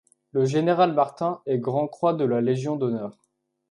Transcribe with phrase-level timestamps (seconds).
[0.31, 3.19] Le général Martin est grand croix de la Légion d'honneur.